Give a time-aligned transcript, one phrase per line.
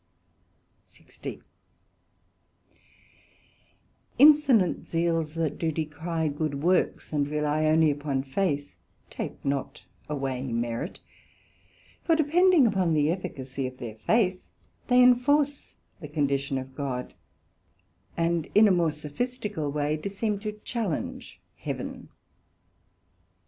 [0.87, 1.43] SECT.60
[4.17, 8.73] Insolent zeals that do decry good Works, and rely onely upon Faith,
[9.11, 11.01] take not away merit:
[12.03, 14.41] for depending upon the efficacy of their Faith,
[14.87, 17.13] they enforce the condition of God,
[18.17, 22.09] and in a more sophistical way do seem to challenge Heaven.